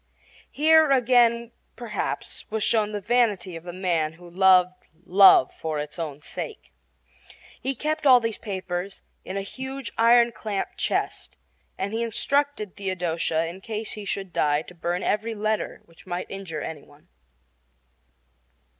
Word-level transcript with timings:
Here 0.49 0.89
again, 0.89 1.51
perhaps, 1.75 2.49
was 2.49 2.63
shown 2.63 2.91
the 2.91 3.01
vanity 3.01 3.55
of 3.55 3.63
the 3.65 3.71
man 3.71 4.13
who 4.13 4.27
loved 4.27 4.87
love 5.05 5.53
for 5.53 5.77
its 5.77 5.99
own 5.99 6.23
sake. 6.23 6.73
He 7.61 7.75
kept 7.75 8.07
all 8.07 8.19
these 8.19 8.39
papers 8.39 9.03
in 9.23 9.37
a 9.37 9.43
huge 9.43 9.91
iron 9.99 10.31
clamped 10.31 10.79
chest, 10.79 11.37
and 11.77 11.93
he 11.93 12.01
instructed 12.01 12.75
Theodosia 12.75 13.45
in 13.45 13.61
case 13.61 13.91
he 13.91 14.03
should 14.05 14.33
die 14.33 14.63
to 14.63 14.73
burn 14.73 15.03
every 15.03 15.35
letter 15.35 15.81
which 15.85 16.07
might 16.07 16.31
injure 16.31 16.61
any 16.61 16.81
one. 16.81 17.07